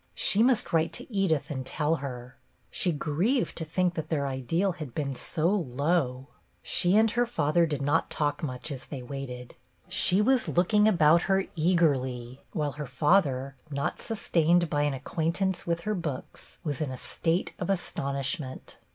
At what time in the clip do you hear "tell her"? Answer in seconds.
1.63-2.35